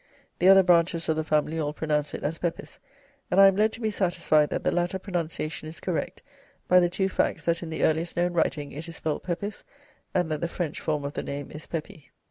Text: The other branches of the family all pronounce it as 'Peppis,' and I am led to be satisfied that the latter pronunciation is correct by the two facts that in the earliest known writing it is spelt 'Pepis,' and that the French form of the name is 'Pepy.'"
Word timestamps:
The 0.39 0.47
other 0.49 0.63
branches 0.63 1.07
of 1.09 1.15
the 1.15 1.23
family 1.23 1.59
all 1.59 1.73
pronounce 1.73 2.15
it 2.15 2.23
as 2.23 2.39
'Peppis,' 2.39 2.79
and 3.29 3.39
I 3.39 3.45
am 3.45 3.55
led 3.55 3.71
to 3.73 3.79
be 3.79 3.91
satisfied 3.91 4.49
that 4.49 4.63
the 4.63 4.71
latter 4.71 4.97
pronunciation 4.97 5.67
is 5.69 5.79
correct 5.79 6.23
by 6.67 6.79
the 6.79 6.89
two 6.89 7.07
facts 7.07 7.45
that 7.45 7.61
in 7.61 7.69
the 7.69 7.83
earliest 7.83 8.17
known 8.17 8.33
writing 8.33 8.71
it 8.71 8.87
is 8.89 8.95
spelt 8.95 9.21
'Pepis,' 9.23 9.63
and 10.15 10.31
that 10.31 10.41
the 10.41 10.47
French 10.47 10.81
form 10.81 11.03
of 11.05 11.13
the 11.13 11.21
name 11.21 11.51
is 11.51 11.67
'Pepy.'" 11.67 12.09